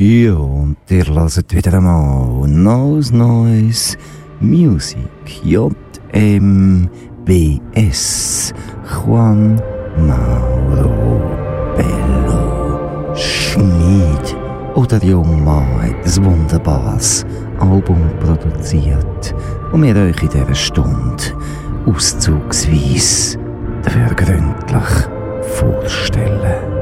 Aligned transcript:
Ja, 0.00 0.34
und 0.34 0.76
ihr 0.90 1.04
hört 1.06 1.52
wieder 1.52 1.74
einmal 1.74 2.46
Neues 2.46 3.10
Neues 3.10 3.98
Music 4.38 5.08
JMBS 5.42 6.84
Juan 8.84 9.60
Mauro 9.96 11.20
Bello 11.76 13.12
Schmid. 13.16 14.36
Oder 14.76 15.00
der 15.00 15.10
junge 15.10 15.36
Mann 15.36 15.82
hat 15.82 16.06
ein 16.06 16.24
wunderbares 16.24 17.26
Album 17.58 17.98
produziert 18.20 19.34
und 19.72 19.82
wir 19.82 19.96
euch 19.96 20.22
in 20.22 20.28
dieser 20.28 20.54
Stunde 20.54 21.24
auszugsweise 21.86 23.36
dafür 23.82 24.14
gründlich 24.14 25.08
vorstellen. 25.56 26.77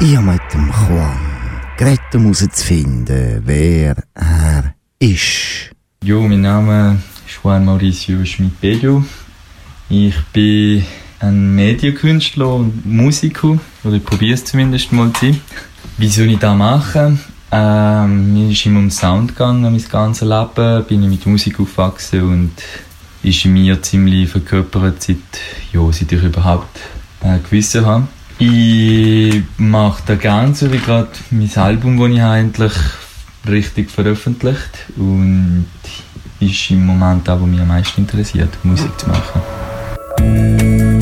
Ich 0.00 0.16
habe 0.16 0.26
mit 0.26 0.40
dem 0.54 0.70
Juan 0.70 1.18
geredet, 1.76 2.14
um 2.14 2.22
herauszufinden, 2.22 3.42
wer 3.44 3.96
er 4.14 4.74
ist. 5.00 5.72
Jo, 6.04 6.22
mein 6.22 6.42
Name 6.42 6.98
ist 7.26 7.40
Juan 7.42 7.64
Mauricio 7.64 8.24
Schmidt-Bedio. 8.24 9.04
Ich 9.88 10.14
bin 10.32 10.84
ein 11.18 11.52
Medienkünstler 11.56 12.54
und 12.54 12.86
Musiker, 12.86 13.58
oder 13.82 13.96
ich 13.96 14.04
probiere 14.04 14.34
es 14.34 14.44
zumindest 14.44 14.92
mal 14.92 15.12
zu 15.14 15.32
sein. 15.32 15.40
Wie 15.96 16.08
soll 16.08 16.30
ich 16.30 16.38
das 16.38 16.56
machen? 16.56 17.18
Ähm, 17.50 18.34
mir 18.34 18.52
ist 18.52 18.66
immer 18.66 18.78
um 18.78 18.92
Sound 18.92 19.30
gegangen, 19.30 19.62
mein 19.62 19.82
ganzes 19.90 20.28
Leben. 20.28 20.84
Bin 20.84 21.02
ich 21.02 21.10
mit 21.10 21.26
Musik 21.26 21.58
aufgewachsen 21.58 22.22
und 22.22 22.52
ist 23.24 23.44
in 23.44 23.52
mir 23.52 23.82
ziemlich 23.82 24.28
verkörpert, 24.28 25.02
seit, 25.02 25.16
ja, 25.72 25.80
seit 25.90 26.12
ich 26.12 26.22
überhaupt 26.22 26.78
äh, 27.20 27.40
Gewissen 27.40 27.84
habe. 27.84 28.06
Ich 28.40 29.42
mache 29.56 30.02
da 30.06 30.14
gerne 30.14 30.54
so 30.54 30.72
wie 30.72 30.78
gerade 30.78 31.08
mein 31.30 31.50
Album, 31.56 31.98
das 31.98 32.10
ich 32.10 32.20
habe, 32.20 32.38
endlich 32.38 32.72
richtig 33.48 33.90
veröffentlicht 33.90 34.70
und 34.96 35.66
ist 36.38 36.70
im 36.70 36.86
Moment 36.86 37.26
das, 37.26 37.40
was 37.40 37.48
mich 37.48 37.60
am 37.60 37.68
meisten 37.68 38.02
interessiert, 38.02 38.50
Musik 38.62 38.92
zu 38.98 39.08
machen. 39.08 40.97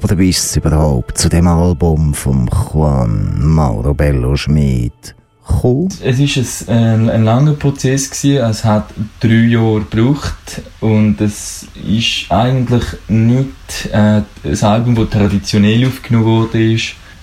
Aber 0.00 0.16
wie 0.16 0.28
ist 0.28 0.44
es 0.44 0.56
überhaupt 0.56 1.18
zu 1.18 1.28
dem 1.28 1.48
Album 1.48 2.14
von 2.14 2.48
Juan 2.48 3.36
Mauro 3.44 3.94
Bello 3.94 4.36
Schmid 4.36 5.16
gekommen? 5.44 5.88
Es 6.00 6.68
war 6.68 6.76
ein, 6.76 7.10
ein, 7.10 7.24
langer 7.24 7.54
Prozess 7.54 8.08
gewesen. 8.08 8.44
Es 8.44 8.64
hat 8.64 8.90
drei 9.18 9.46
Jahre 9.48 9.80
gebraucht 9.80 10.62
und 10.78 11.20
es 11.20 11.66
ist 11.84 12.30
eigentlich 12.30 12.84
nicht 13.08 13.88
äh, 13.90 14.22
ein 14.44 14.62
Album, 14.62 14.94
das 14.94 15.10
traditionell 15.10 15.84
aufgenommen 15.84 16.26
wurde. 16.26 16.76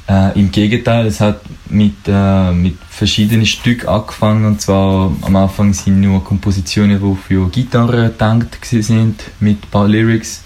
Äh, 0.07 0.37
Im 0.37 0.51
Gegenteil, 0.51 1.05
es 1.05 1.21
hat 1.21 1.39
mit, 1.69 1.95
äh, 2.07 2.51
mit 2.51 2.75
verschiedenen 2.89 3.45
Stücken 3.45 3.87
angefangen. 3.87 4.45
Und 4.45 4.59
zwar 4.59 5.13
am 5.21 5.35
Anfang 5.37 5.71
sind 5.73 6.01
nur 6.01 6.21
Kompositionen, 6.25 6.99
die 6.99 7.15
für 7.15 7.49
Gitarre 7.49 8.09
gedacht 8.09 8.57
sind, 8.61 9.23
mit 9.39 9.63
ein 9.63 9.71
paar 9.71 9.87
Lyrics. 9.87 10.41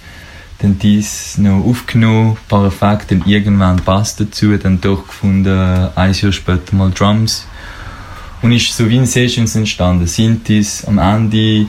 Dann 0.61 0.77
dies 0.77 1.37
noch 1.37 1.63
aufgenommen, 1.63 2.37
Effekte, 2.51 3.15
dann 3.15 3.27
irgendwann 3.27 3.81
Bass 3.83 4.17
dazu, 4.17 4.57
dann 4.57 4.81
durchgefunden, 4.81 5.89
ein 5.95 6.13
Jahr 6.13 6.31
später 6.31 6.75
mal 6.75 6.91
Drums. 6.91 7.47
Und 8.41 8.51
ist 8.51 8.75
so 8.75 8.89
wie 8.89 8.97
in 8.97 9.05
Sessions 9.05 9.55
entstanden. 9.55 10.07
Synthes 10.07 10.85
am 10.85 10.97
Ende, 10.97 11.67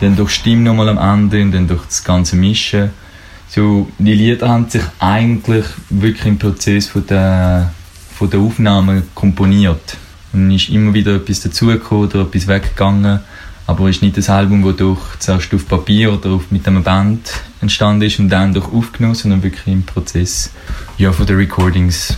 dann 0.00 0.16
durch 0.16 0.30
Stimme 0.30 0.62
nochmal 0.62 0.88
am 0.88 0.98
Ende 0.98 1.42
und 1.42 1.52
dann 1.52 1.68
durch 1.68 1.84
das 1.84 2.02
ganze 2.02 2.36
Mischen. 2.36 2.90
So, 3.48 3.90
die 3.98 4.14
Lieder 4.14 4.48
haben 4.48 4.70
sich 4.70 4.82
eigentlich 4.98 5.66
wirklich 5.88 6.26
im 6.26 6.38
Prozess 6.38 6.86
von 6.86 7.06
der, 7.06 7.72
von 8.14 8.30
der 8.30 8.40
Aufnahme 8.40 9.02
komponiert. 9.14 9.96
Und 10.32 10.50
ist 10.50 10.68
immer 10.68 10.94
wieder 10.94 11.16
etwas 11.16 11.40
dazugekommen 11.40 12.08
oder 12.08 12.22
etwas 12.22 12.46
weggegangen. 12.46 13.20
Aber 13.70 13.88
es 13.88 13.96
ist 13.96 14.02
nicht 14.02 14.16
das 14.16 14.28
Album, 14.28 14.64
das 14.64 14.74
durch, 14.74 15.00
zuerst 15.20 15.54
auf 15.54 15.68
Papier 15.68 16.12
oder 16.12 16.30
auf, 16.30 16.50
mit 16.50 16.66
einer 16.66 16.80
Band 16.80 17.30
entstanden 17.60 18.02
ist 18.02 18.18
und 18.18 18.28
dann 18.28 18.52
durch 18.52 18.66
aufgenommen, 18.72 19.14
sondern 19.14 19.44
wirklich 19.44 19.72
im 19.72 19.84
Prozess 19.84 20.50
ja, 20.98 21.12
von 21.12 21.24
den 21.24 21.36
Recordings. 21.36 22.16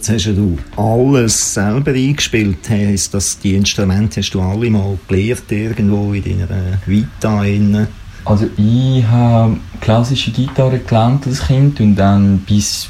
Jetzt 0.00 0.08
hast 0.08 0.34
du 0.34 0.56
alles 0.78 1.52
selber 1.52 1.90
eingespielt. 1.90 2.70
Heißt 2.70 3.12
dass 3.12 3.38
die 3.38 3.54
Instrumente 3.54 4.22
hast 4.22 4.30
du 4.30 4.40
alle 4.40 4.70
mal 4.70 4.98
gelernt 5.06 5.52
irgendwo 5.52 6.14
in 6.14 6.24
deiner 6.24 6.78
Vita? 6.86 7.44
Innen? 7.44 7.86
Also 8.24 8.48
ich 8.56 9.04
habe 9.04 9.58
klassische 9.82 10.30
Gitarre 10.30 10.78
gelernt 10.78 11.26
als 11.26 11.46
Kind 11.46 11.80
und 11.80 11.96
dann 11.96 12.38
bis 12.38 12.88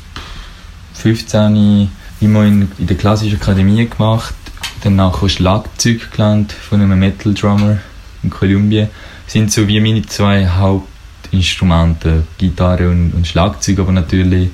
15 0.94 1.90
immer 2.20 2.44
in, 2.44 2.68
in 2.78 2.86
der 2.86 2.96
klassischen 2.96 3.40
Akademie 3.40 3.88
gemacht. 3.88 4.34
Danach 4.84 5.16
habe 5.16 5.28
Schlagzeug 5.28 6.12
gelernt 6.12 6.52
von 6.52 6.80
einem 6.80 6.96
Metal 6.96 7.34
Drummer 7.34 7.78
in 8.22 8.30
Kolumbien. 8.30 8.86
Das 9.24 9.32
sind 9.32 9.50
so 9.50 9.66
wie 9.66 9.80
meine 9.80 10.06
zwei 10.06 10.46
Hauptinstrumente, 10.46 12.22
Gitarre 12.38 12.88
und, 12.88 13.14
und 13.14 13.26
Schlagzeug, 13.26 13.80
aber 13.80 13.90
natürlich 13.90 14.50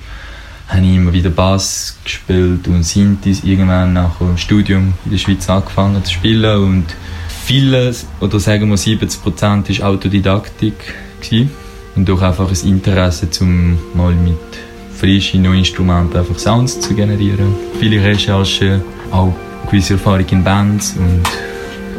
habe 0.69 0.81
ich 0.81 0.97
immer 0.97 1.13
wieder 1.13 1.31
Bass 1.31 1.97
gespielt 2.03 2.67
und 2.69 2.83
Synthes 2.83 3.45
irgendwann 3.45 3.93
nach 3.93 4.17
dem 4.19 4.37
Studium 4.37 4.95
in 5.05 5.13
der 5.13 5.19
Schweiz 5.19 5.49
angefangen 5.49 6.05
zu 6.05 6.13
spielen 6.13 6.63
und 6.63 6.87
vieles, 7.45 8.07
oder 8.21 8.41
sagen 8.41 8.69
wir 8.69 8.77
70 8.77 9.23
Prozent, 9.23 9.81
war 9.81 9.89
Autodidaktik 9.89 10.75
gewesen. 11.21 11.51
und 11.95 12.09
durch 12.09 12.23
einfach 12.23 12.51
ein 12.51 12.69
Interesse, 12.69 13.29
um 13.41 13.79
mal 13.95 14.13
mit 14.13 14.37
frischen 14.95 15.43
neuen 15.43 15.59
Instrumenten 15.59 16.19
einfach 16.19 16.39
Sounds 16.39 16.81
zu 16.81 16.95
generieren. 16.95 17.55
Viele 17.79 18.03
Recherchen, 18.03 18.83
auch 19.13 19.35
gewisse 19.71 19.95
Erfahrung 19.95 20.27
in 20.31 20.43
Bands 20.43 20.97
und 20.99 21.23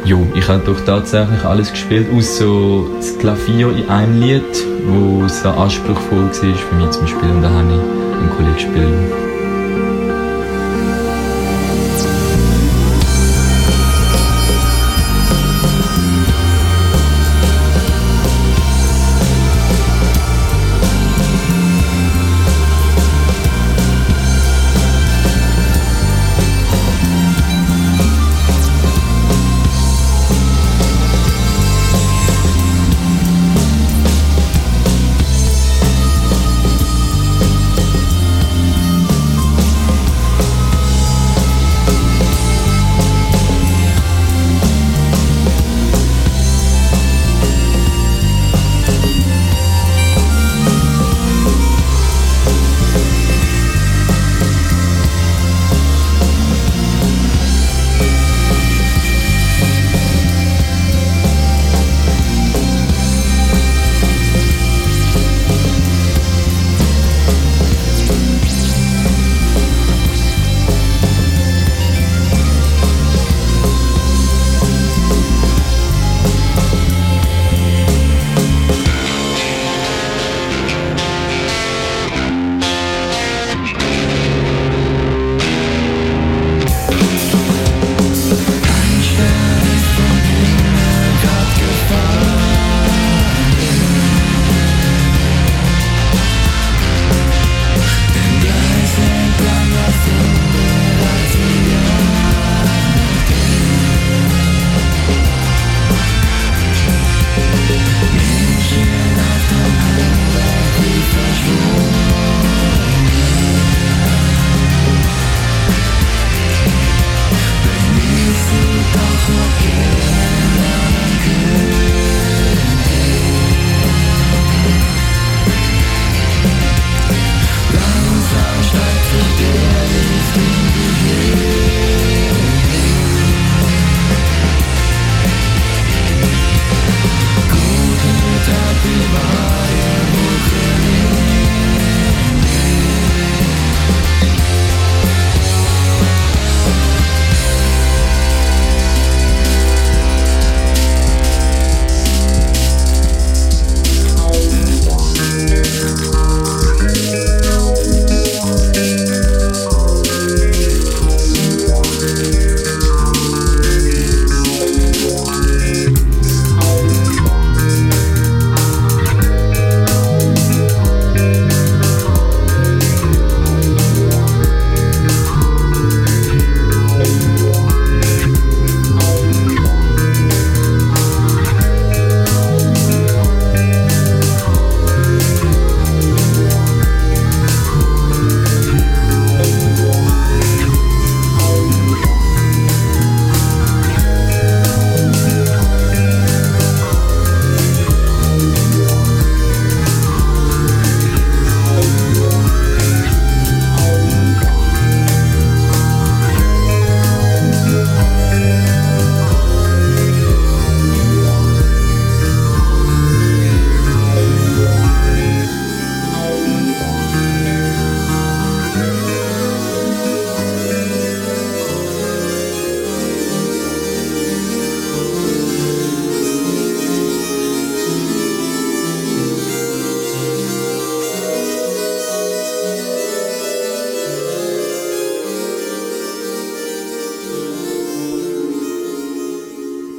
ja, 0.04 0.16
ich 0.34 0.48
habe 0.48 0.62
doch 0.64 0.80
tatsächlich 0.84 1.42
alles 1.44 1.70
gespielt, 1.70 2.06
außer 2.14 2.82
das 2.96 3.18
Klavier 3.18 3.76
in 3.76 3.88
einem 3.88 4.20
Lied, 4.20 4.42
wo 4.86 5.26
sehr 5.26 5.56
anspruchsvoll 5.56 6.26
war 6.26 6.32
für 6.32 6.74
mich 6.76 6.90
zum 6.90 7.06
Spielen. 7.06 7.36
Und 7.36 7.42
da 7.42 7.50
habe 7.50 7.74
ich 7.74 8.07
einen 8.18 8.30
Kollegen 8.30 8.54
gespielt. 8.54 9.27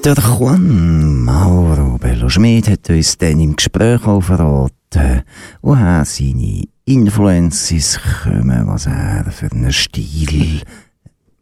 Der 0.09 0.23
Juan 0.23 1.23
Mauro 1.23 1.99
Bello 1.99 2.29
Schmid 2.29 2.67
hat 2.67 2.89
uns 2.89 3.15
dann 3.19 3.39
im 3.39 3.55
Gespräch 3.55 4.07
auch 4.07 4.21
verraten, 4.21 5.21
woher 5.61 6.03
seine 6.03 6.63
Influences 6.85 7.99
kommen, 8.23 8.65
was 8.65 8.87
er 8.87 9.27
für 9.31 9.51
einen 9.51 9.71
Stil 9.71 10.61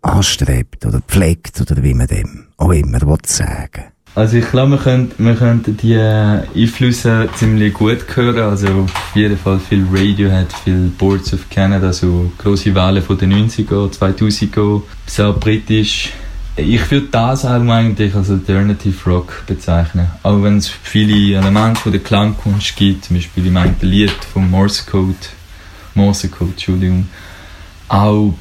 anstrebt 0.02 0.86
oder 0.86 1.00
pflegt 1.00 1.62
oder 1.62 1.82
wie 1.82 1.94
man 1.94 2.08
dem 2.08 2.48
auch 2.58 2.74
immer 2.74 3.00
sagen 3.26 3.86
Also 4.16 4.36
ich 4.36 4.52
glaube, 4.52 4.72
wir 4.72 4.80
könnten, 4.80 5.24
wir 5.24 5.36
könnten 5.36 5.78
die 5.78 5.98
Einflüsse 5.98 7.30
ziemlich 7.36 7.74
gut 7.74 8.00
hören. 8.18 8.50
Also 8.50 8.68
auf 8.68 9.16
jeden 9.16 9.38
Fall 9.38 9.62
viel 9.62 9.88
Radiohead, 9.90 10.52
viel 10.66 10.92
Boards 10.98 11.34
of 11.34 11.50
Canada, 11.50 11.94
so 11.94 12.30
große 12.38 12.76
Wellen 12.76 13.02
von 13.02 13.18
den 13.18 13.32
90er, 13.32 13.98
2000er, 13.98 14.82
sehr 15.06 15.32
britisch. 15.32 16.12
Ich 16.60 16.90
würde 16.90 17.08
das 17.12 17.46
Album 17.46 17.70
eigentlich 17.70 18.16
als 18.16 18.32
Alternative 18.32 19.12
Rock 19.12 19.44
bezeichnen. 19.46 20.08
Auch 20.24 20.42
wenn 20.42 20.58
es 20.58 20.68
viele 20.68 21.38
Elemente 21.38 21.80
von 21.80 21.92
der 21.92 22.02
Klangkunst 22.02 22.76
gibt, 22.76 23.06
zum 23.06 23.16
Beispiel 23.16 23.46
im 23.46 23.58
einen 23.58 23.76
Lied 23.82 24.10
vom 24.34 24.50
Morse 24.50 24.84
Code, 24.90 25.14
Morse 25.94 26.30
Code, 26.30 26.52
Entschuldigung. 26.52 27.08
Auch 27.88 28.34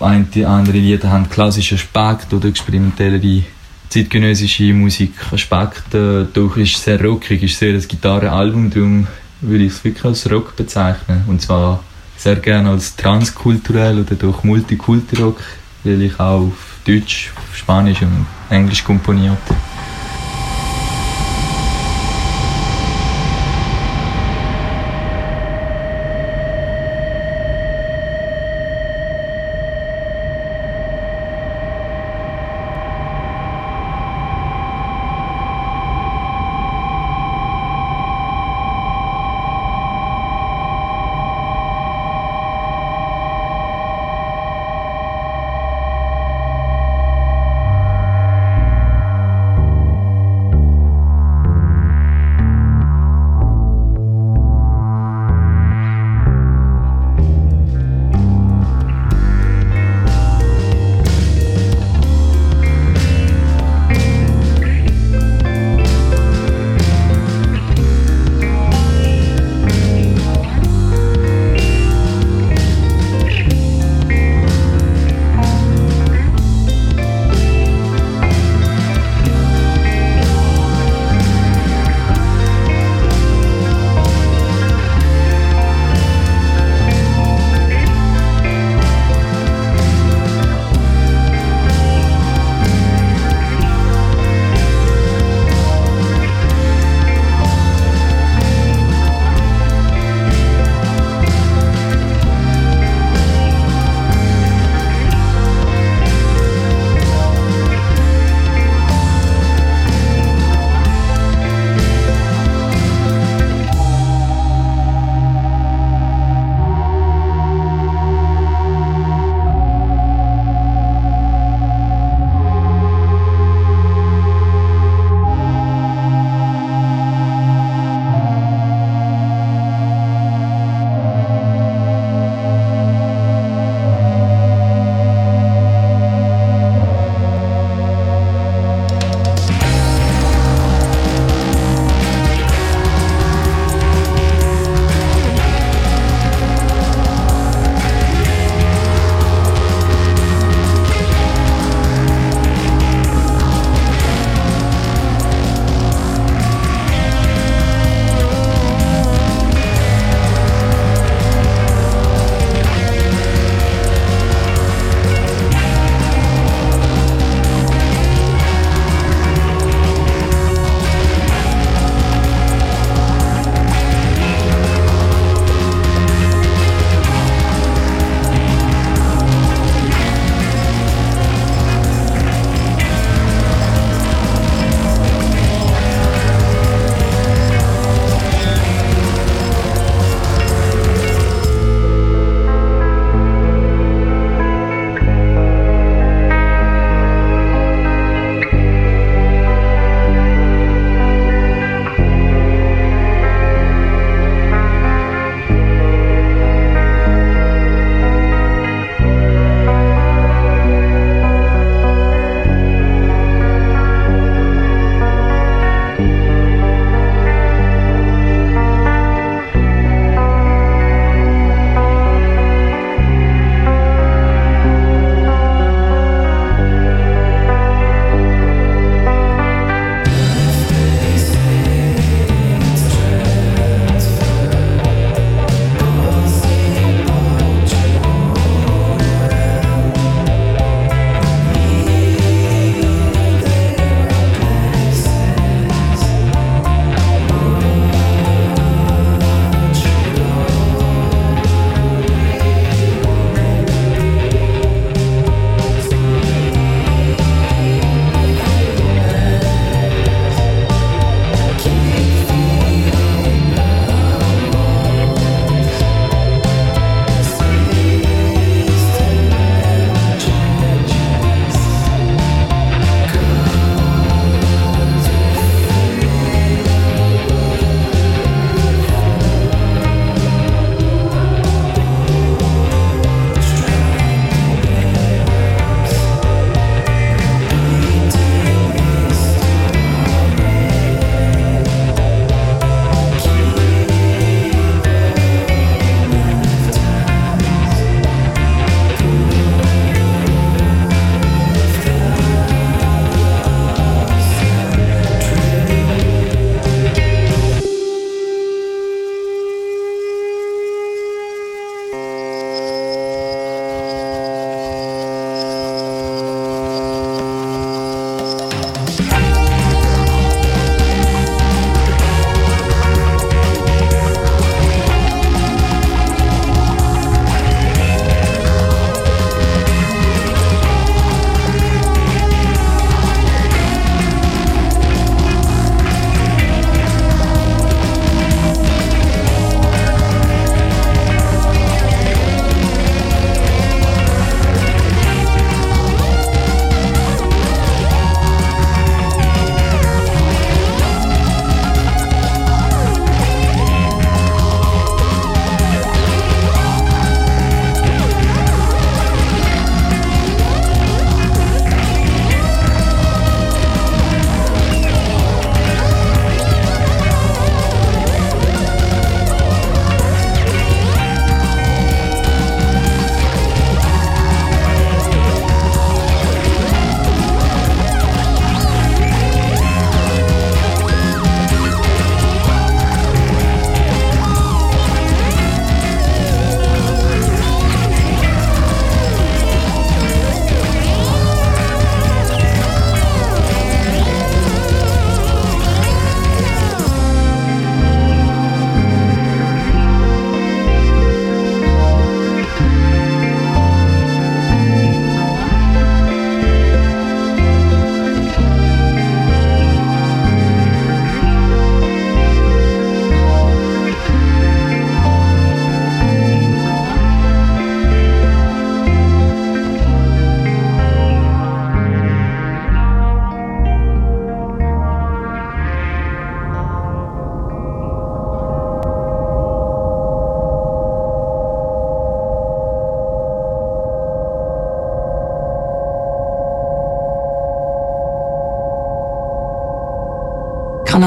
andere 0.00 0.76
Lieder 0.76 1.10
haben 1.10 1.30
klassischen 1.30 1.78
Aspekt 1.78 2.34
oder 2.34 2.50
experimentellere 2.50 3.44
zeitgenössische 3.88 4.74
Musikaspekte. 4.74 6.28
Doch 6.30 6.58
ist 6.58 6.76
sehr 6.76 7.02
rockig, 7.02 7.42
ist 7.42 7.58
sehr 7.58 7.72
ein 7.72 7.88
Gitarrenalbum, 7.88 8.68
darum 8.68 9.06
würde 9.40 9.64
ich 9.64 9.72
es 9.72 9.82
wirklich 9.82 10.04
als 10.04 10.30
Rock 10.30 10.56
bezeichnen. 10.56 11.24
Und 11.26 11.40
zwar 11.40 11.82
sehr 12.18 12.36
gerne 12.36 12.68
als 12.68 12.96
transkulturell 12.96 13.98
oder 13.98 14.14
durch 14.14 14.44
Multikulti-Rock, 14.44 15.40
weil 15.84 16.02
ich 16.02 16.20
auch 16.20 16.52
Deutsch, 16.86 17.32
Spanisch 17.54 18.02
und 18.02 18.26
Englisch 18.50 18.82
komponiert. 18.82 19.38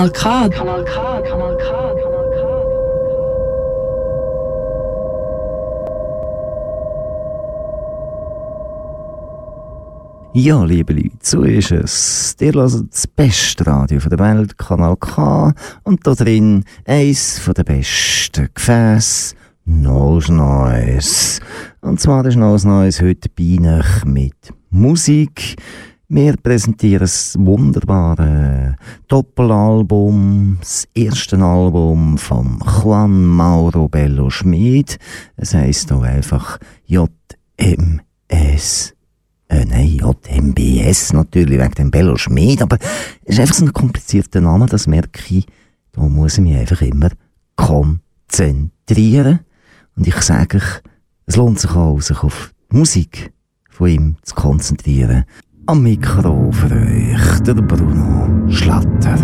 Kanal 0.10 0.12
K. 0.12 0.50
Kanal 0.50 0.84
K. 0.84 1.24
Kanal 1.24 1.58
K. 1.58 1.96
Ja, 10.34 10.64
liebe 10.66 10.94
Leute, 10.94 11.18
so 11.22 11.44
ist 11.44 11.72
es. 11.72 12.36
Ihr 12.42 12.54
hört 12.54 12.74
das 12.92 13.08
beste 13.08 13.66
Radio 13.66 14.00
der 14.00 14.20
Welt, 14.20 14.58
Kanal 14.58 14.98
K, 14.98 15.54
und 15.84 16.06
da 16.06 16.14
drin 16.14 16.66
eins 16.86 17.42
der 17.56 17.64
besten 17.64 18.50
Gefäße, 18.54 19.34
Nose 19.64 20.34
Noise. 20.34 21.42
Und 21.82 22.00
zwar 22.00 22.26
ist 22.26 22.36
Nose 22.36 22.68
Noise 22.68 23.06
heute 23.06 23.30
bei 23.30 23.58
euch 23.80 24.06
mit 24.06 24.36
Musik. 24.70 25.56
Wir 26.08 26.38
präsentieren 26.38 27.00
das 27.00 27.36
wunderbare 27.40 28.76
Doppelalbum, 29.08 30.58
das 30.60 30.88
erste 30.94 31.36
Album 31.40 32.20
von 32.20 32.60
Juan 32.60 33.26
Mauro 33.26 33.88
Bello 33.88 34.30
Schmid. 34.30 35.00
Es 35.36 35.56
heisst 35.56 35.92
auch 35.92 36.04
einfach 36.04 36.60
JMS. 36.86 37.24
Äh, 39.48 39.66
nein, 39.66 39.98
JMBS 39.98 41.14
natürlich, 41.14 41.60
wegen 41.60 41.74
dem 41.74 41.90
Bello 41.90 42.18
Schmid, 42.18 42.62
aber 42.62 42.78
es 43.24 43.34
ist 43.34 43.40
einfach 43.40 43.56
so 43.56 43.66
ein 43.66 43.74
komplizierter 43.74 44.42
Name, 44.42 44.68
das 44.68 44.86
merke 44.86 45.24
ich. 45.34 45.48
Da 45.92 46.02
muss 46.02 46.38
ich 46.38 46.44
mich 46.44 46.56
einfach 46.56 46.84
immer 46.84 47.10
konzentrieren. 47.56 49.40
Und 49.96 50.06
ich 50.06 50.22
sage 50.22 50.58
euch, 50.58 50.84
es 51.26 51.36
lohnt 51.36 51.60
sich 51.60 51.72
auch, 51.72 52.00
sich 52.00 52.22
auf 52.22 52.54
die 52.72 52.78
Musik 52.78 53.34
von 53.70 53.90
ihm 53.90 54.16
zu 54.22 54.36
konzentrieren. 54.36 55.26
Am 55.68 55.82
Mikro 55.82 56.52
für 56.52 56.72
euch, 56.72 57.40
der 57.40 57.56
Bruno 57.56 58.30
Schlatter. 58.52 59.18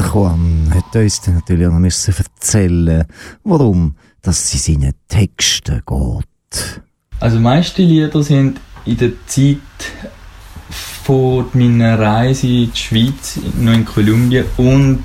Der 0.00 0.08
Juan 0.08 0.72
hat 0.72 0.96
uns 0.96 1.20
dann 1.20 1.34
natürlich 1.34 1.66
auch 1.66 1.78
noch 1.78 1.84
erzählen, 1.84 3.04
warum 3.44 3.96
dass 4.22 4.50
sie 4.50 4.56
seinen 4.56 4.94
Texten 5.08 5.82
geht. 5.86 6.80
Also 7.20 7.38
meiste 7.38 7.82
Lieder 7.82 8.22
sind 8.22 8.58
in 8.86 8.96
der 8.96 9.10
Zeit 9.26 9.58
von 11.04 11.44
meiner 11.52 11.98
Reise 11.98 12.46
in 12.46 12.72
die 12.72 12.78
Schweiz, 12.78 13.38
noch 13.58 13.74
in 13.74 13.84
Kolumbien 13.84 14.46
und 14.56 15.02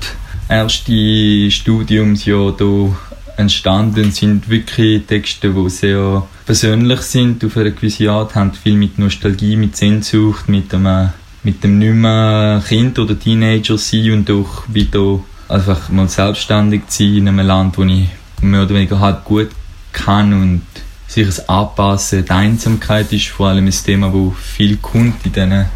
erste 0.48 1.50
Studiumsjahr 1.50 2.54
hier 2.56 2.96
entstanden 3.36 4.12
sind 4.12 4.48
wirklich 4.48 5.04
Texte, 5.04 5.50
die 5.50 5.68
sehr 5.68 6.26
persönlich 6.46 7.02
sind, 7.02 7.44
auf 7.44 7.54
eine 7.58 7.72
gewisse 7.72 8.10
Art, 8.10 8.34
haben 8.34 8.54
viel 8.54 8.76
mit 8.76 8.98
Nostalgie, 8.98 9.56
mit 9.56 9.76
Sehnsucht, 9.76 10.48
mit 10.48 10.72
einem 10.72 11.10
mit 11.46 11.62
dem 11.62 11.78
nicht 11.78 11.94
mehr 11.94 12.60
Kind 12.66 12.98
oder 12.98 13.16
Teenager 13.16 13.78
sein 13.78 14.10
und 14.10 14.30
auch 14.32 14.64
wieder 14.66 15.20
einfach 15.48 15.90
mal 15.90 16.08
selbstständig 16.08 16.82
sein 16.88 17.18
in 17.18 17.28
einem 17.28 17.46
Land, 17.46 17.78
wo 17.78 17.84
ich 17.84 18.08
mehr 18.42 18.64
oder 18.64 18.74
weniger 18.74 18.98
halt 18.98 19.24
gut 19.24 19.50
kann 19.92 20.32
und 20.32 20.62
sich 21.06 21.24
das 21.24 21.48
Anpassen, 21.48 22.24
die 22.24 22.30
Einsamkeit 22.32 23.12
ist 23.12 23.28
vor 23.28 23.46
allem 23.46 23.66
ein 23.66 23.70
Thema, 23.70 24.12
wo 24.12 24.32
viel 24.32 24.78
kommt 24.78 25.24
in 25.24 25.32
diesen, 25.32 25.66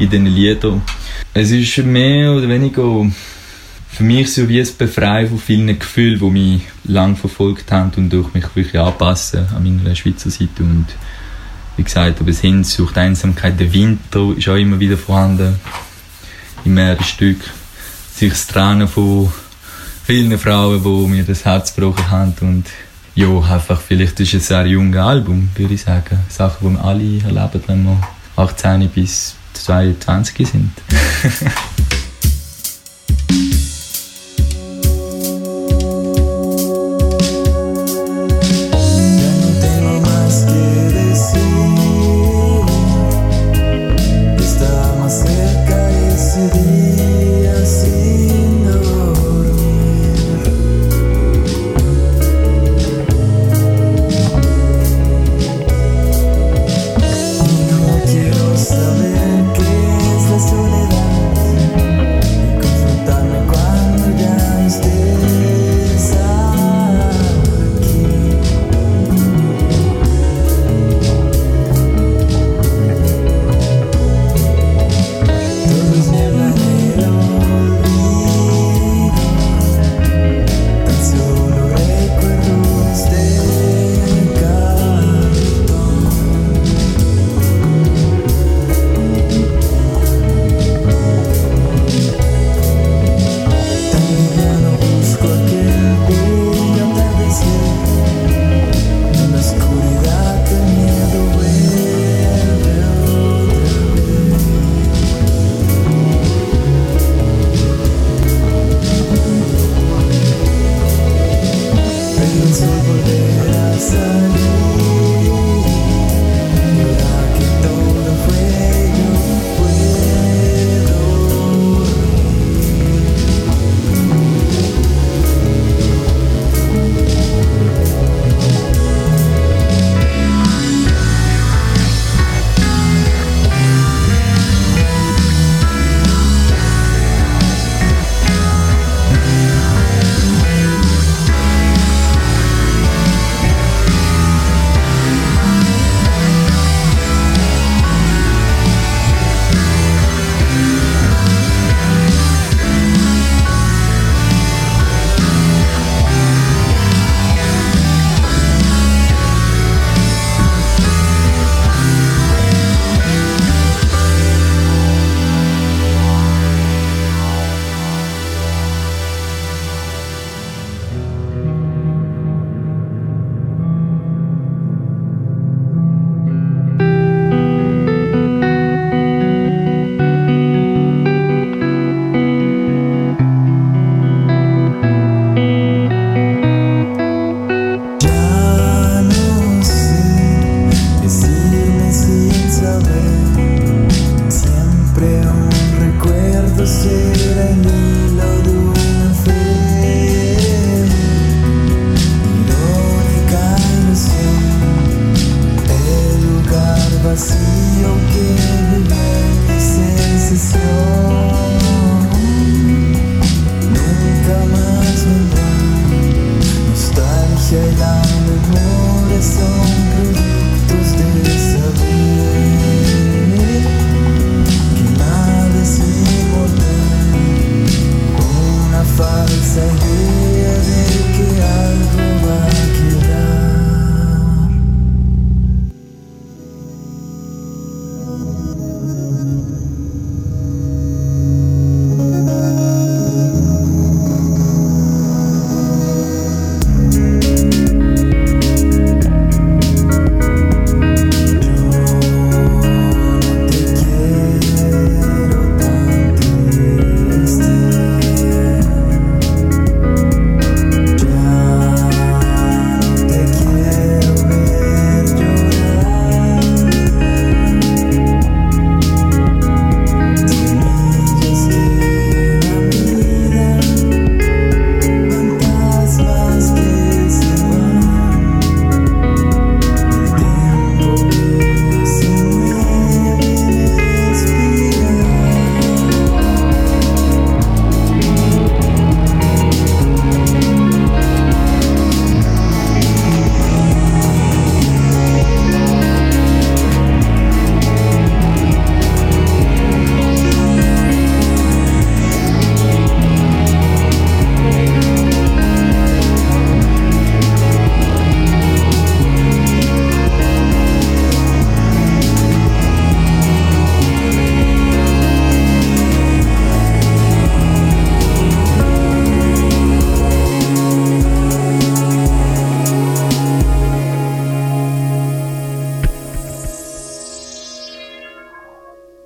in 0.00 0.10
diesen 0.10 0.26
Liedern. 0.26 0.82
Es 1.32 1.52
ist 1.52 1.78
mehr 1.78 2.32
oder 2.32 2.48
weniger 2.48 3.06
für 3.90 4.02
mich 4.02 4.32
so 4.32 4.48
wie 4.48 4.60
ein 4.60 4.68
Befreien 4.76 5.28
von 5.28 5.38
vielen 5.38 5.78
Gefühlen, 5.78 6.18
die 6.18 6.30
mich 6.30 6.62
lang 6.82 7.14
verfolgt 7.14 7.70
haben 7.70 7.92
und 7.96 8.12
durch 8.12 8.34
mich 8.34 8.44
wirklich 8.56 8.76
anpassen 8.76 9.46
an 9.54 9.62
meiner 9.62 9.94
Schweizer 9.94 10.30
Seite 10.30 10.64
und 10.64 10.86
wie 11.76 11.82
gesagt, 11.82 12.20
aber 12.20 12.30
es 12.30 12.40
Hinsucht, 12.40 12.96
Einsamkeit, 12.98 13.58
der 13.58 13.72
Winter 13.72 14.32
ist 14.36 14.48
auch 14.48 14.56
immer 14.56 14.78
wieder 14.78 14.96
vorhanden 14.96 15.58
im 16.64 16.74
mehreren 16.74 17.04
Stück. 17.04 17.40
Sich 18.14 18.30
das 18.30 18.46
Tränen 18.46 18.88
von 18.88 19.32
vielen 20.04 20.38
Frauen, 20.38 20.82
die 20.82 21.08
mir 21.08 21.24
das 21.24 21.44
Herz 21.44 21.74
gebrochen 21.74 22.10
haben 22.10 22.34
und 22.40 22.66
ja, 23.14 23.28
einfach, 23.40 23.80
vielleicht 23.80 24.20
ist 24.20 24.34
es 24.34 24.50
ein 24.50 24.64
sehr 24.64 24.66
junges 24.66 25.00
Album, 25.00 25.50
würde 25.54 25.74
ich 25.74 25.82
sagen. 25.82 26.18
Sachen, 26.28 26.68
die 26.68 26.74
wir 26.76 26.84
alle 26.84 27.22
erleben, 27.22 27.62
wenn 27.66 27.84
wir 27.84 28.00
18 28.36 28.88
bis 28.88 29.34
22 29.52 30.48
sind. 30.48 30.72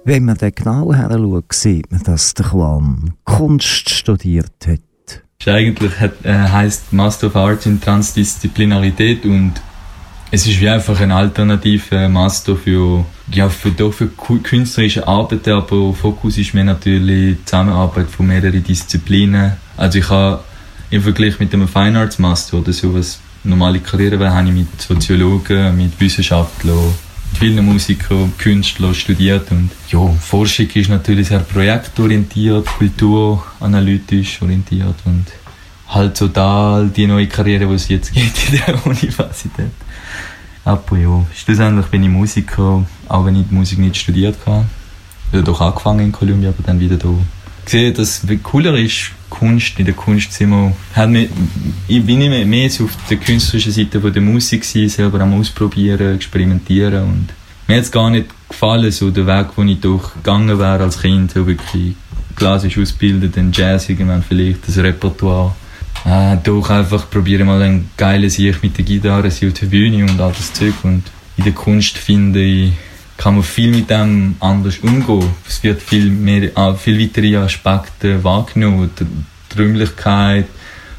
Wenn 0.06 0.24
man 0.24 0.36
dann 0.36 0.52
genau 0.54 0.94
her 0.94 1.10
schaut, 1.10 1.52
sieht 1.52 1.90
man, 1.90 2.00
dass 2.04 2.32
der 2.34 2.46
Juan 2.46 3.14
Kunst 3.24 3.90
studiert 3.90 4.64
hat. 4.64 4.80
Eigentlich 5.44 5.98
hat, 5.98 6.24
äh, 6.24 6.32
heißt 6.32 6.92
Master 6.92 7.26
of 7.26 7.34
Arts 7.34 7.66
in 7.66 7.80
Transdisziplinarität 7.80 9.24
und 9.24 9.54
es 10.30 10.46
ist 10.46 10.60
wie 10.60 10.68
einfach 10.68 11.00
ein 11.00 11.10
alternativer 11.10 12.08
Master 12.08 12.54
für, 12.54 13.04
ja, 13.32 13.48
für, 13.48 13.72
doch 13.72 13.92
für 13.92 14.06
künstlerische 14.06 15.08
Arbeiten, 15.08 15.50
aber 15.50 15.92
Fokus 15.92 16.38
ist 16.38 16.54
mir 16.54 16.62
natürlich 16.62 17.38
die 17.38 17.44
Zusammenarbeit 17.44 18.06
von 18.06 18.28
mehreren 18.28 18.62
Disziplinen. 18.62 19.54
Also 19.76 19.98
ich 19.98 20.08
habe 20.08 20.44
im 20.90 21.02
Vergleich 21.02 21.40
mit 21.40 21.52
dem 21.52 21.66
Fine 21.66 21.98
Arts 21.98 22.20
Master 22.20 22.58
oder 22.58 22.72
sowas 22.72 23.18
normale 23.42 23.80
Karriere 23.80 24.20
wäre, 24.20 24.32
habe 24.32 24.46
ich 24.50 24.54
mit 24.54 24.80
Soziologen, 24.80 25.76
mit 25.76 25.98
Wissenschaftlern, 25.98 26.94
mit 27.36 27.52
vielen 27.52 27.64
Musikern, 27.64 28.32
Künstlern 28.38 28.94
studiert 28.94 29.50
und 29.50 29.70
ja, 29.90 30.06
Forschung 30.20 30.68
ist 30.74 30.88
natürlich 30.88 31.28
sehr 31.28 31.40
projektorientiert, 31.40 32.66
kulturanalytisch 32.66 34.40
orientiert 34.42 34.94
und 35.04 35.26
halt 35.88 36.16
so 36.16 36.28
da 36.28 36.82
die 36.84 37.06
neue 37.06 37.26
Karriere, 37.26 37.66
die 37.66 37.74
es 37.74 37.88
jetzt 37.88 38.12
gibt 38.14 38.48
in 38.48 38.60
der 38.66 38.86
Universität. 38.86 39.70
Aber 40.64 40.96
ja, 40.96 41.24
schlussendlich 41.34 41.86
bin 41.86 42.04
ich 42.04 42.10
Musiker, 42.10 42.84
auch 43.08 43.24
wenn 43.24 43.36
ich 43.36 43.46
die 43.48 43.54
Musik 43.54 43.78
nicht 43.78 43.96
studiert 43.96 44.36
habe. 44.46 44.64
Ich 45.30 45.34
habe 45.34 45.44
doch 45.44 45.60
angefangen 45.60 46.06
in 46.06 46.12
Kolumbien, 46.12 46.48
aber 46.48 46.62
dann 46.64 46.80
wieder 46.80 46.96
da. 46.96 47.08
Gesehen, 47.64 47.94
dass 47.94 48.24
es 48.24 48.42
cooler 48.42 48.76
ist, 48.76 49.10
Kunst, 49.30 49.78
in 49.78 49.84
der 49.84 49.94
Kunst 49.94 50.32
sind 50.32 50.50
wir, 50.50 50.72
hat 50.94 51.10
mich, 51.10 51.28
ich 51.88 52.04
bin 52.04 52.20
immer 52.20 52.44
mehr 52.44 52.68
auf 52.68 52.90
der 53.08 53.16
künstlerischen 53.16 53.72
Seite 53.72 54.00
von 54.00 54.12
der 54.12 54.22
Musik 54.22 54.62
gewesen, 54.62 54.88
selber 54.88 55.20
am 55.20 55.34
Ausprobieren, 55.34 56.14
experimentieren 56.14 57.02
und 57.02 57.28
mir 57.68 57.76
hat 57.78 57.84
es 57.84 57.90
gar 57.90 58.10
nicht 58.10 58.26
gefallen, 58.48 58.90
so 58.92 59.10
der 59.10 59.26
Weg, 59.26 59.56
den 59.56 59.68
ich 59.68 59.80
durchgegangen 59.80 60.58
wäre 60.58 60.84
als 60.84 61.00
Kind, 61.00 61.32
so 61.32 61.46
wirklich 61.46 61.96
klassisch 62.36 62.78
ausbildet, 62.78 63.36
dann 63.36 63.50
Jazz 63.52 63.88
irgendwann 63.88 64.22
vielleicht, 64.22 64.68
das 64.68 64.78
Repertoire. 64.78 65.54
Äh, 66.04 66.36
doch 66.44 66.70
einfach 66.70 67.10
probiere 67.10 67.44
mal 67.44 67.60
ein 67.62 67.90
geiles 67.96 68.34
Sicht 68.34 68.62
mit 68.62 68.76
der 68.78 68.84
Gitarre 68.84 69.26
auf 69.26 69.38
der 69.40 69.66
Bühne 69.66 70.04
und 70.04 70.20
all 70.20 70.32
das 70.32 70.52
Zeug 70.52 70.74
und 70.84 71.02
in 71.36 71.44
der 71.44 71.52
Kunst 71.52 71.98
finde 71.98 72.42
ich 72.42 72.72
kann 73.16 73.34
man 73.34 73.44
viel 73.44 73.70
mit 73.70 73.90
dem 73.90 74.36
anders 74.40 74.78
umgehen. 74.78 75.30
Es 75.48 75.62
wird 75.62 75.82
viel 75.82 76.10
mehr, 76.10 76.56
äh, 76.56 76.74
viel 76.74 77.00
weitere 77.00 77.36
Aspekte 77.36 78.22
wahrgenommen. 78.22 78.90
Die 78.98 79.58
Räumlichkeit, 79.58 80.46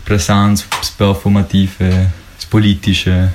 Präsenz, 0.05 0.65
das 0.79 0.91
Performative, 0.91 2.11
das 2.35 2.45
Politische. 2.45 3.31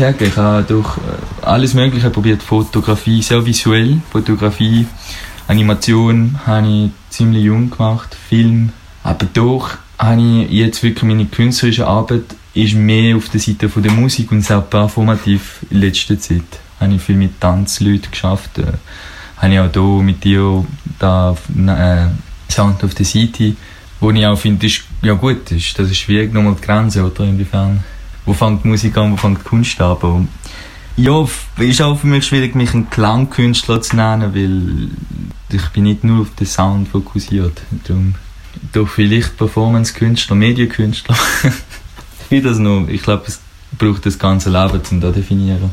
Sagen, 0.00 0.16
ich 0.20 0.36
habe 0.36 0.64
durch 0.66 0.96
äh, 0.96 1.44
alles 1.46 1.74
Mögliche 1.74 2.10
probiert. 2.10 2.42
Fotografie, 2.42 3.22
sehr 3.22 3.44
visuell, 3.44 4.00
Fotografie, 4.10 4.86
Animation 5.46 6.40
habe 6.46 6.66
ich 6.66 6.90
ziemlich 7.10 7.44
jung 7.44 7.70
gemacht, 7.70 8.16
Film. 8.28 8.72
Aber 9.02 9.26
doch 9.32 9.70
habe 9.98 10.20
ich 10.20 10.50
jetzt 10.50 10.82
wirklich 10.82 11.04
meine 11.04 11.26
künstlerische 11.26 11.86
Arbeit 11.86 12.24
ist 12.52 12.74
mehr 12.74 13.16
auf 13.16 13.28
der 13.28 13.40
Seite 13.40 13.68
von 13.68 13.82
der 13.82 13.92
Musik 13.92 14.32
und 14.32 14.42
sehr 14.42 14.60
performativ 14.60 15.60
in 15.70 15.80
letzter 15.80 16.18
Zeit. 16.18 16.42
Habe 16.80 16.94
ich 16.94 17.02
viel 17.02 17.16
mit 17.16 17.40
Tanzleuten 17.40 18.10
geschafft. 18.10 18.58
Äh, 18.58 18.64
habe 19.36 19.52
ich 19.52 19.60
auch 19.60 19.72
hier 19.72 20.02
mit 20.02 20.24
dir 20.24 20.64
da 20.98 21.36
äh, 21.56 22.52
Sound 22.52 22.82
of 22.82 22.92
the 22.96 23.04
City, 23.04 23.56
wo 24.00 24.10
ich 24.10 24.26
auch 24.26 24.36
finde, 24.36 24.66
ist 24.66 24.82
ja 25.02 25.14
gut 25.14 25.50
ist. 25.50 25.78
Das 25.78 25.90
ist 25.90 25.98
schwierig, 25.98 26.32
nochmal 26.32 26.56
die 26.60 26.66
Grenze, 26.66 27.04
oder 27.04 27.24
inwiefern 27.24 27.82
wo 28.26 28.32
fängt 28.32 28.64
Musik 28.64 28.96
an, 28.96 29.12
wo 29.12 29.16
fängt 29.16 29.44
Kunst 29.44 29.80
an. 29.80 29.90
Aber 29.90 30.24
ja, 30.96 31.26
ist 31.58 31.82
auch 31.82 31.98
für 31.98 32.06
mich 32.06 32.26
schwierig, 32.26 32.54
mich 32.54 32.74
einen 32.74 32.90
Klangkünstler 32.90 33.80
zu 33.80 33.96
nennen, 33.96 34.34
weil 34.34 34.90
ich 35.54 35.68
bin 35.70 35.84
nicht 35.84 36.04
nur 36.04 36.22
auf 36.22 36.34
den 36.34 36.46
Sound 36.46 36.88
fokussiert. 36.88 37.62
Darum, 37.84 38.14
doch 38.72 38.88
vielleicht 38.88 39.36
Performance-Künstler, 39.36 40.36
Medienkünstler. 40.36 41.16
ich 42.30 42.42
das 42.42 42.58
noch. 42.58 42.88
Ich 42.88 43.02
glaube, 43.02 43.24
es 43.26 43.40
braucht 43.78 44.06
das 44.06 44.18
ganze 44.18 44.50
Leben, 44.50 44.80
um 44.90 45.00
das 45.00 45.12
zu 45.12 45.20
definieren. 45.20 45.70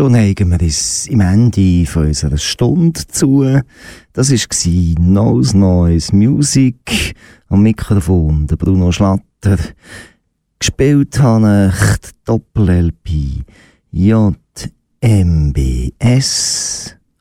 Schon 0.00 0.12
neigen 0.12 0.48
wir 0.50 0.62
uns 0.62 1.08
im 1.08 1.20
Ende 1.20 1.84
von 1.84 2.06
unserer 2.06 2.38
Stunde 2.38 3.06
zu. 3.06 3.44
Das 4.14 4.30
war 4.32 4.98
Nose 4.98 5.58
Noise 5.58 6.16
Music 6.16 7.14
am 7.48 7.64
Mikrofon, 7.64 8.46
der 8.46 8.56
Bruno 8.56 8.92
Schlatter. 8.92 9.58
Gespielt 10.58 11.20
habe 11.20 11.70
ich 11.70 12.12
Doppel-LP 12.24 13.44
JMBS, 13.90 14.56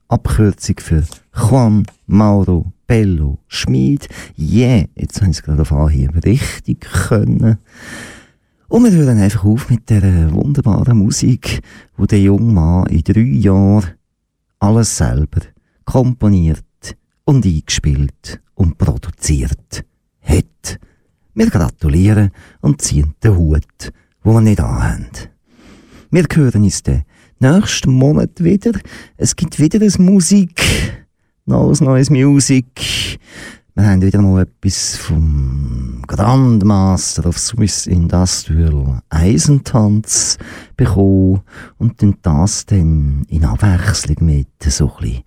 Abkürzung 0.07 0.75
für 0.80 1.03
Juan 1.36 1.86
Mauro 2.07 2.71
Bello 2.88 3.39
Schmid. 3.49 4.07
Yeah, 4.38 4.86
jetzt 4.95 5.21
haben 5.21 5.34
sie 5.34 5.39
es 5.39 5.43
gerade 5.43 5.63
auf 5.63 5.73
Anhieb 5.73 6.23
richtig 6.23 6.80
können. 6.80 7.57
Und 8.70 8.84
wir 8.84 8.91
hören 8.91 9.17
einfach 9.17 9.45
auf 9.45 9.70
mit 9.72 9.89
der 9.89 10.32
wunderbaren 10.32 10.95
Musik, 10.95 11.61
wo 11.97 12.05
der 12.05 12.22
junge 12.22 12.53
Mann 12.53 12.86
in 12.86 13.01
drei 13.01 13.22
Jahren 13.22 13.95
alles 14.59 14.95
selber 14.95 15.41
komponiert 15.86 16.63
und 17.26 17.45
eingespielt 17.45 18.39
und 18.53 18.78
produziert 18.78 19.84
hat. 20.22 20.80
Wir 21.34 21.49
gratulieren 21.49 22.30
und 22.61 22.80
ziehen 22.82 23.15
den 23.24 23.38
Hut, 23.38 23.91
wo 24.22 24.34
wir 24.34 24.41
nicht 24.41 24.59
anhaben. 24.59 25.07
Wir 26.11 26.26
hören 26.32 26.63
uns 26.63 26.84
den 26.84 27.05
nächsten 27.39 27.91
Monat 27.91 28.43
wieder. 28.43 28.74
Es 29.17 29.36
gibt 29.36 29.57
wieder 29.59 29.82
eine 29.82 29.91
Musik, 29.97 30.61
neues 31.45 31.82
neues 31.82 32.11
Musik. 32.11 33.20
Wir 33.80 33.88
haben 33.88 34.01
wieder 34.01 34.21
mal 34.21 34.41
etwas 34.41 34.97
vom 34.97 36.01
Grandmaster 36.05 37.25
of 37.25 37.39
Swiss 37.39 37.88
Industrial 37.88 39.01
Eisentanz 39.07 40.38
bekommen 40.75 41.43
und 41.77 42.01
dann 42.01 42.17
das 42.21 42.65
dann 42.65 43.23
in 43.30 43.45
Abwechslung 43.45 44.17
mit 44.19 44.49
so 44.65 44.91
ein 44.99 45.21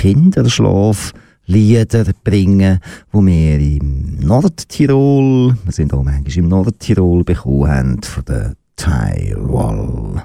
Kinderschlaf 0.00 1.12
Lieder 1.44 2.06
bringen, 2.24 2.80
wo 3.12 3.20
wir 3.20 3.60
im 3.60 4.18
Nordtirol, 4.20 5.58
wir 5.62 5.72
sind 5.72 5.92
auch 5.92 6.02
manchmal 6.02 6.38
im 6.38 6.48
Nordtirol 6.48 7.22
bekommen 7.22 7.68
haben 7.68 8.02
von 8.02 8.24
der 8.24 8.54
Tyrol. 8.76 10.22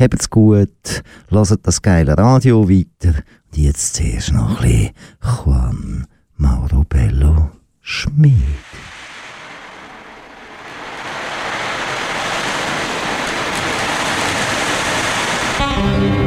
Habt's 0.00 0.30
gut, 0.30 1.02
lasst 1.28 1.58
das 1.62 1.82
geile 1.82 2.16
Radio 2.16 2.70
weiter 2.70 3.18
und 3.52 3.58
jetzt 3.58 3.96
zuerst 3.96 4.32
noch 4.32 4.62
ein 4.62 4.66
bisschen 4.66 4.90
Juan 5.44 6.06
Mauro 6.42 6.82
Bello 6.88 7.52
Schmied. 7.82 8.32
Musik 15.58 16.21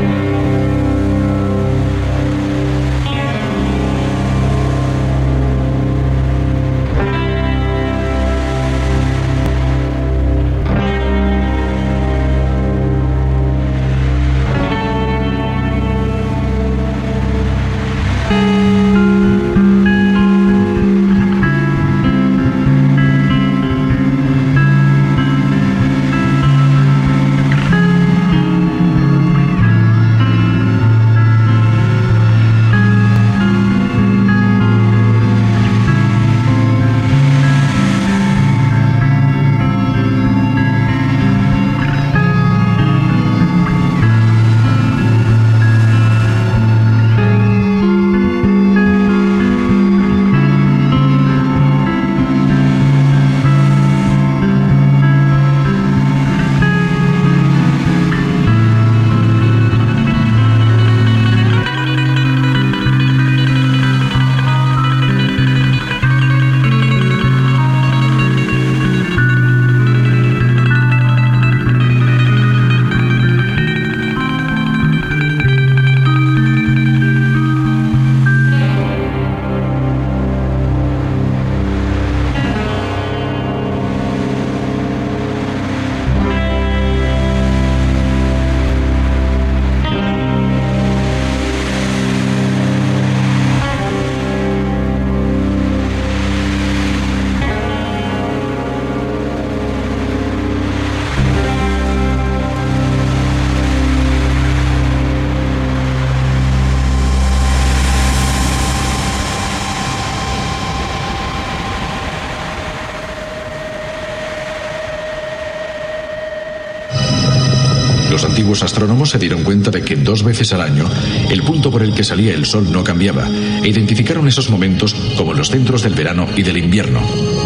antiguos 118.56 118.72
astrónomos 118.72 119.10
se 119.10 119.20
dieron 119.20 119.44
cuenta 119.44 119.70
de 119.70 119.82
que 119.82 119.96
dos 119.98 120.24
veces 120.24 120.54
al 120.54 120.62
año 120.62 120.90
el 121.30 121.42
punto 121.42 121.72
por 121.72 121.84
el 121.84 121.94
que 121.94 122.04
salía 122.04 122.34
el 122.34 122.46
sol 122.46 122.72
no 122.72 122.84
cambiaba 122.84 123.28
e 123.28 123.68
identificaron 123.68 124.28
esos 124.28 124.50
momentos 124.50 124.96
como 125.18 125.34
los 125.34 125.50
centros 125.50 125.84
del 125.84 125.94
verano 125.94 126.28
y 126.36 126.44
del 126.44 126.58
invierno, 126.58 127.02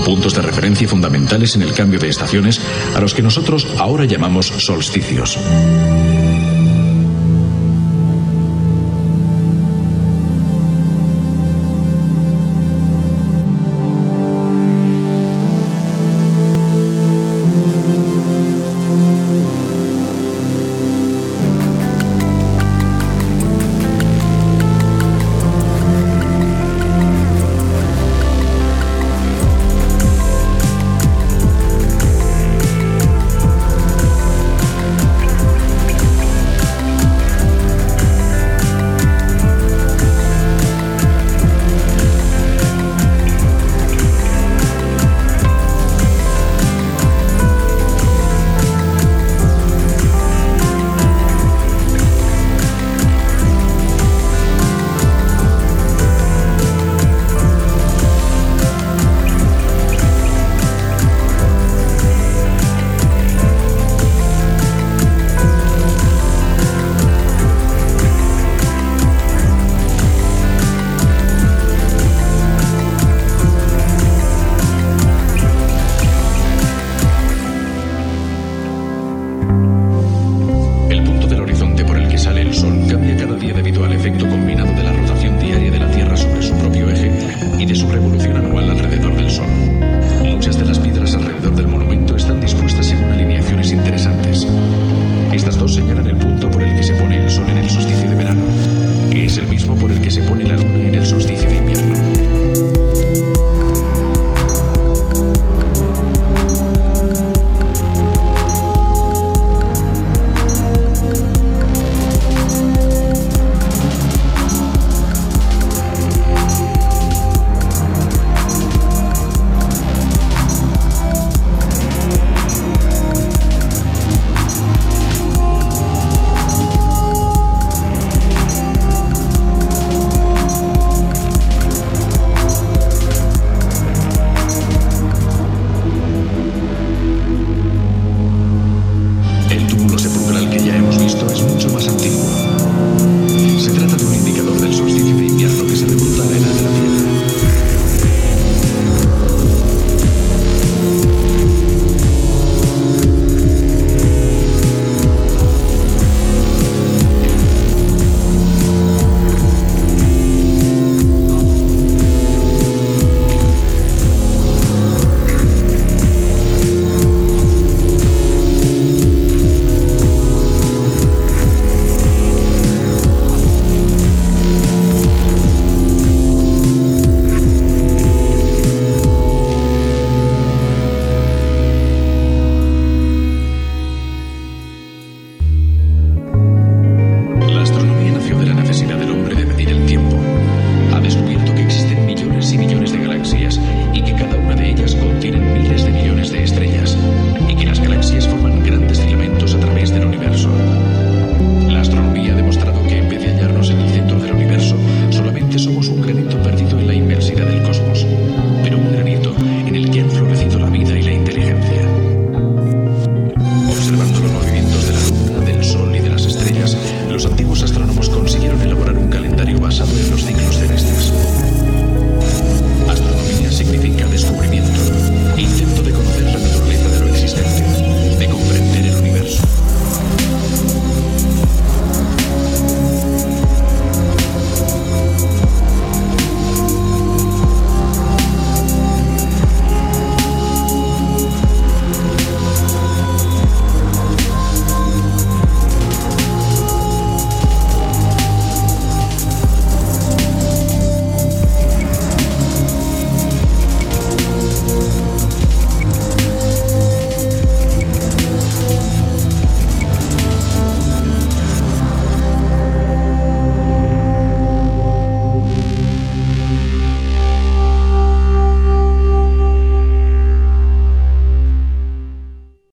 puntos 0.05 0.35
de 0.35 0.41
referencia 0.41 0.87
fundamentales 0.87 1.55
en 1.55 1.63
el 1.63 1.73
cambio 1.73 1.99
de 1.99 2.09
estaciones 2.09 2.61
a 2.95 2.99
los 2.99 3.13
que 3.13 3.23
nosotros 3.23 3.67
ahora 3.79 4.05
llamamos 4.05 4.47
solsticios. 4.47 5.39